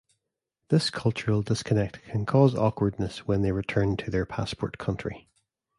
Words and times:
This 0.69 0.89
cultural 0.89 1.43
disconnect 1.43 2.01
can 2.05 2.25
cause 2.25 2.55
awkwardness 2.55 3.27
when 3.27 3.43
they 3.43 3.51
return 3.51 3.97
to 3.97 4.09
their 4.09 4.25
passport 4.25 4.79
country. 4.79 5.29